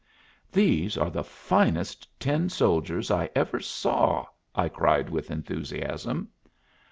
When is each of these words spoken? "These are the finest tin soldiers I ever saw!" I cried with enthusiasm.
"These 0.51 0.97
are 0.97 1.11
the 1.11 1.23
finest 1.23 2.07
tin 2.19 2.49
soldiers 2.49 3.11
I 3.11 3.29
ever 3.35 3.59
saw!" 3.59 4.25
I 4.55 4.67
cried 4.67 5.11
with 5.11 5.29
enthusiasm. 5.29 6.29